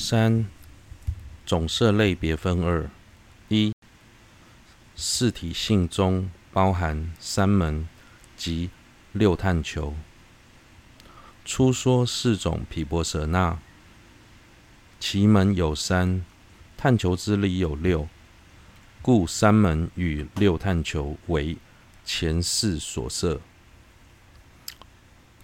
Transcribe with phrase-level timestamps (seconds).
[0.00, 0.46] 三、
[1.44, 2.88] 总摄类别分二：
[3.48, 3.72] 一、
[4.94, 7.88] 四体性中包含三门
[8.36, 8.70] 及
[9.12, 9.96] 六探求。
[11.44, 13.58] 初说四种毗婆舍那，
[15.00, 16.24] 其门有三，
[16.76, 18.08] 探求之理有六，
[19.02, 21.56] 故三门与六探求为
[22.04, 23.40] 前四所设。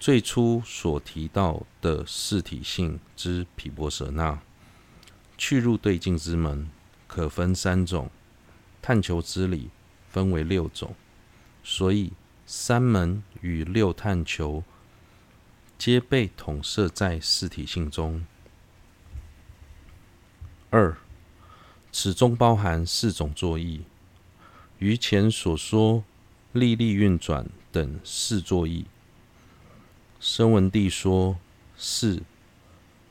[0.00, 4.40] 最初所提到的四体性之毗婆舍那，
[5.36, 6.70] 去入对境之门，
[7.08, 8.06] 可分三种；
[8.80, 9.70] 探求之理
[10.08, 10.94] 分为六种，
[11.64, 12.12] 所以
[12.46, 14.62] 三门与六探求
[15.76, 18.24] 皆被统摄在四体性中。
[20.70, 20.96] 二，
[21.90, 23.82] 此中包含四种作意，
[24.78, 26.04] 于前所说
[26.52, 28.86] 历历运转等四作意。
[30.20, 31.38] 声闻地说
[31.78, 32.22] ：“是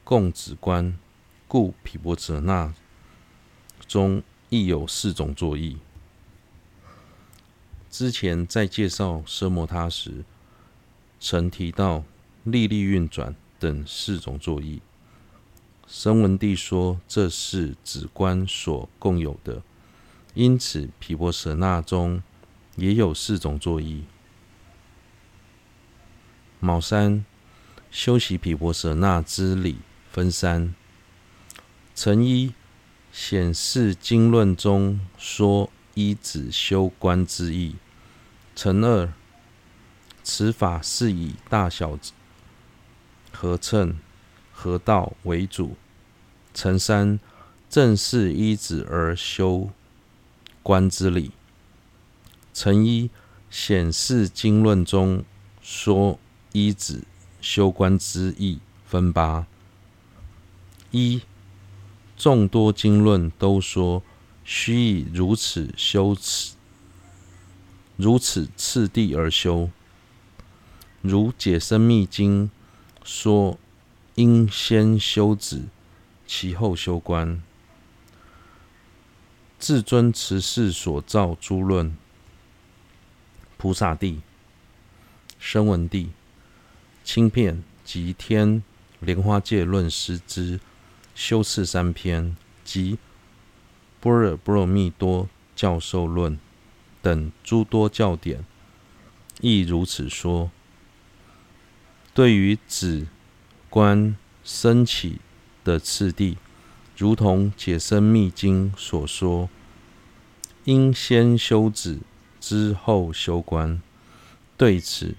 [0.04, 0.98] 共子观，
[1.48, 2.74] 故毗婆舍那
[3.88, 5.78] 中亦有四种作意。”
[7.90, 10.26] 之前在介绍奢摩他时，
[11.18, 12.04] 曾提到
[12.44, 14.82] 力力运转等四种作意。
[15.88, 19.64] 声闻地说这是子观所共有的，
[20.34, 22.22] 因此毗婆舍那中
[22.76, 24.04] 也有四种作意。
[26.60, 27.24] 卯三，
[27.92, 29.78] 修习毗婆舍那之理
[30.12, 30.74] 分三：
[31.94, 32.54] 辰一，
[33.12, 37.76] 显示经论中说依止修观之意；
[38.56, 39.14] 辰二，
[40.24, 42.00] 此法是以大小
[43.32, 44.00] 合称
[44.52, 45.76] 合道为主；
[46.56, 47.20] 辰三，
[47.70, 49.70] 正是依止而修
[50.64, 51.32] 观之理。
[52.52, 53.12] 辰一，
[53.52, 55.24] 显示经论中
[55.62, 56.18] 说。
[56.58, 57.04] 依止
[57.40, 59.46] 修观之意分八：
[60.90, 61.22] 一，
[62.18, 64.02] 众多经论都说
[64.44, 66.56] 须以如此修持，
[67.96, 69.70] 如此次第而修。
[71.02, 72.50] 如《解深密经》
[73.04, 73.60] 说，
[74.16, 75.66] 应先修止，
[76.26, 77.40] 其后修观。
[79.60, 81.96] 至尊持世所造诸论，
[83.58, 84.22] 菩萨地、
[85.38, 86.10] 声闻地。
[87.08, 88.62] 轻片及天
[89.00, 90.60] 莲花戒论师之
[91.16, 92.36] 修次三篇
[92.66, 93.00] 及
[94.02, 96.38] 波若波罗蜜多教授论
[97.02, 98.44] 等诸多教典，
[99.40, 100.52] 亦如此说。
[102.14, 103.08] 对于止
[103.70, 105.22] 观生起
[105.64, 106.38] 的次第，
[106.98, 109.50] 如同解深密经所说，
[110.66, 112.00] 应先修止，
[112.42, 113.82] 之后修观。
[114.58, 115.16] 对此。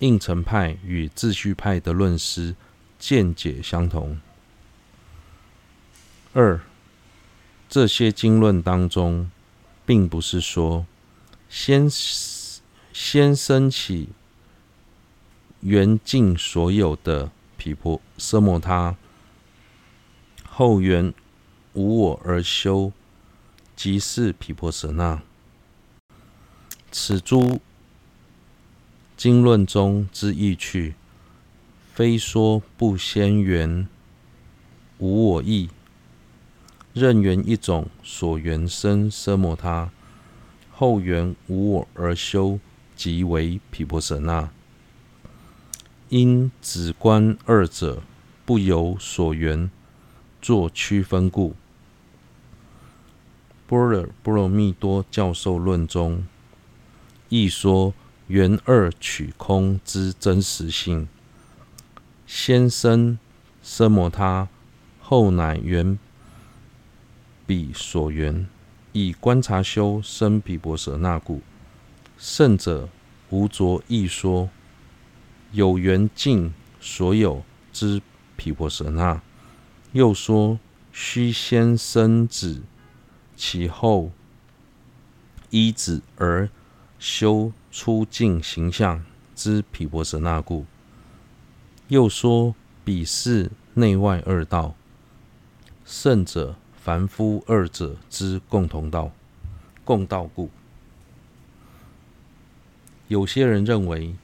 [0.00, 2.54] 应成派与自续派的论师
[2.98, 4.20] 见解相同。
[6.32, 6.60] 二，
[7.68, 9.30] 这些经论当中，
[9.86, 10.86] 并不是说
[11.48, 11.88] 先
[12.92, 14.08] 先生起
[15.60, 18.96] 缘尽所有的毗婆奢摩他，
[20.48, 21.14] 后缘
[21.72, 22.92] 无我而修，
[23.76, 25.22] 即是毗婆舍那。
[26.90, 27.60] 此诸。
[29.16, 30.94] 经论中之意趣，
[31.92, 33.86] 非说不先缘
[34.98, 35.70] 无我意，
[36.92, 39.90] 任缘一种所缘生奢摩他，
[40.72, 42.58] 后缘无我而修，
[42.96, 44.50] 即为毗婆舍那。
[46.08, 48.02] 因只观二者
[48.44, 49.70] 不由所缘
[50.42, 51.50] 作区分故，
[53.68, 56.26] 《波若波罗蜜多教授论》中
[57.28, 57.94] 亦说。
[58.26, 61.08] 缘二取空之真实性，
[62.26, 63.18] 先生
[63.62, 64.48] 生摩他，
[65.00, 65.98] 后乃缘
[67.46, 68.46] 彼所缘，
[68.92, 71.42] 以观察修生毗婆舍那故。
[72.16, 72.88] 圣者
[73.28, 74.48] 无着亦说，
[75.52, 78.00] 有缘尽所有之
[78.36, 79.20] 毗婆舍那，
[79.92, 80.58] 又说
[80.92, 82.62] 须先生子，
[83.36, 84.10] 其后
[85.50, 86.48] 依子而
[86.98, 87.52] 修。
[87.74, 89.04] 出净形象
[89.34, 90.64] 之毗婆舍那故，
[91.88, 92.54] 又说
[92.84, 94.76] 彼是内外二道，
[95.84, 99.10] 圣者凡夫二者之共同道，
[99.84, 100.50] 共道故。
[103.08, 104.14] 有些人认为，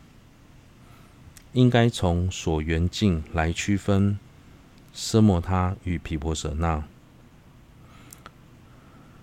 [1.53, 4.17] 应该从所缘境来区分
[4.95, 6.85] 奢摩他与毗婆舍那。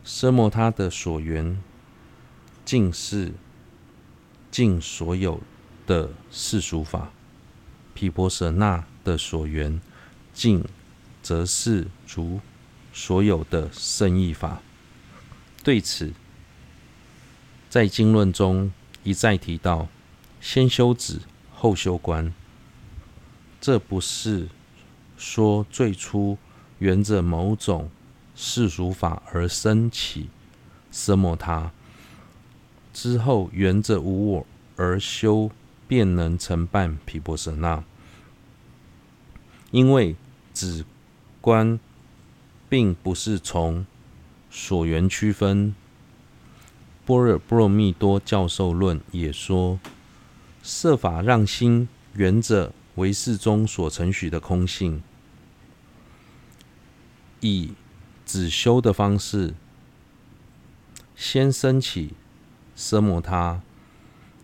[0.04, 1.58] 奢摩他的所缘
[2.66, 3.32] 境是。
[4.57, 5.39] 尽所有
[5.86, 7.12] 的世俗法，
[7.94, 9.80] 毗婆舍那的所缘
[10.33, 10.65] 尽
[11.21, 12.39] 则是足
[12.92, 14.59] 所有的胜义法。
[15.63, 16.12] 对此，
[17.69, 18.71] 在经论中
[19.04, 19.88] 一再提到，
[20.42, 21.19] 先修止，
[21.54, 22.33] 后修观。
[23.62, 24.50] 这不是
[25.19, 26.36] 说最初
[26.80, 27.92] 缘着某种
[28.36, 30.31] 世俗法而生起
[30.92, 31.71] 奢摩他，
[33.00, 35.52] 之后缘着无我而修，
[35.88, 37.84] 便能成办毗婆舍那。
[39.70, 40.16] 因为
[40.52, 40.84] 止
[41.40, 41.80] 观
[42.68, 43.86] 并不是从
[44.50, 45.76] 所缘区分。
[47.06, 49.80] 般若波罗蜜多教授论也说，
[50.64, 52.74] 设法让心缘着。
[52.96, 55.04] 为世中所承许的空性，
[57.42, 57.74] 以
[58.26, 59.54] 止修的方式，
[61.16, 62.16] 先生起
[62.78, 63.62] 奢摩他，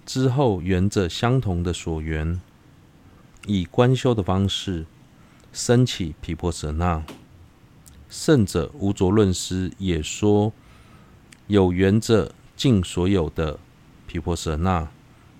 [0.05, 2.41] 之后缘着相同的所缘，
[3.45, 4.87] 以观修的方式
[5.51, 7.05] 生起毗婆舍那。
[8.09, 10.51] 圣者无着论师也说，
[11.47, 13.59] 有缘者尽所有的
[14.07, 14.89] 毗婆舍那，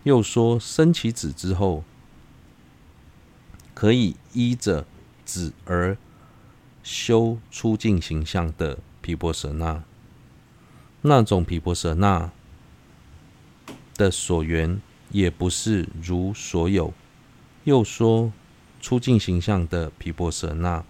[0.04, 1.84] 又说生起子之后。
[3.74, 4.86] 可以依着
[5.26, 5.98] 子而
[6.84, 9.84] 修出尽形象的毗婆舍那，
[11.02, 12.32] 那种毗婆舍那
[13.96, 14.82] 的所缘
[15.12, 16.94] 也不是如所有。
[17.64, 18.32] 又说
[18.82, 20.84] 出尽形象的毗婆舍那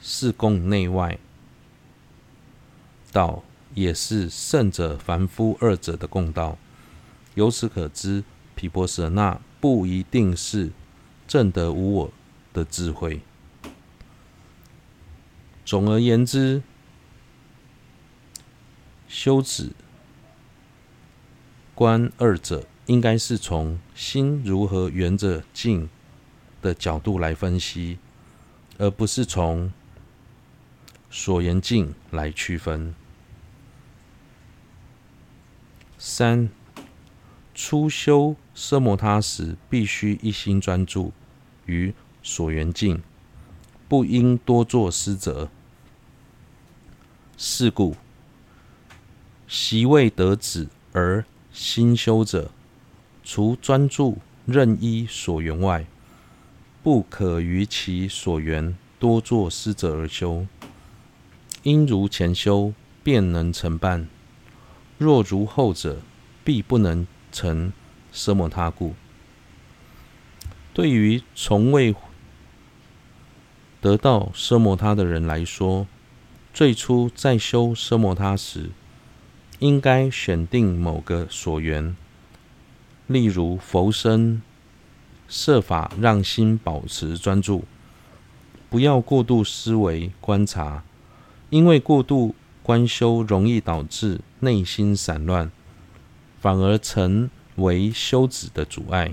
[0.00, 1.18] 是共内外
[3.12, 3.42] 道，
[3.74, 6.56] 也是圣者凡夫二者的共道。
[7.34, 8.24] 由此可知，
[8.54, 10.72] 毗婆舍那不一定是。
[11.28, 12.12] 证得无我
[12.54, 13.20] 的智慧。
[15.62, 16.62] 总而言之，
[19.06, 19.72] 修止
[21.78, 25.88] 观二者，应该是从心如何缘着境
[26.60, 27.98] 的角度来分析，
[28.78, 29.72] 而不是从
[31.08, 32.92] 所缘境来区分。
[35.96, 36.48] 三。
[37.54, 41.12] 初修奢摩他时，必须一心专注
[41.66, 43.00] 于所缘境，
[43.88, 45.48] 不应多作思择。
[47.36, 47.94] 是故，
[49.46, 51.24] 习未得止而
[51.58, 52.52] 心修者，
[53.24, 55.84] 除专注任一所缘外，
[56.84, 60.46] 不可于其所缘多作施者而修。
[61.64, 62.72] 应如前修，
[63.02, 64.06] 便能成办；
[64.98, 66.00] 若如后者，
[66.44, 67.04] 必不能。
[67.30, 67.74] 成
[68.12, 68.94] 奢摩他故，
[70.72, 71.94] 对于从未
[73.82, 75.86] 得到奢摩他的人来说，
[76.54, 78.70] 最初在修奢摩他时，
[79.58, 81.96] 应该选定某个所缘，
[83.06, 84.42] 例如佛身，
[85.28, 87.64] 设法让心保持专注，
[88.68, 90.84] 不要过度思维观察，
[91.50, 95.50] 因为过度观修容易导致内心散乱。
[96.40, 99.12] 反而成为修止的阻碍。